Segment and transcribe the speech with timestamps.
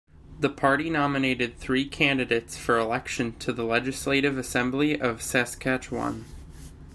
[0.39, 6.25] The party nominated three candidates for election to the Legislative Assembly of Saskatchewan.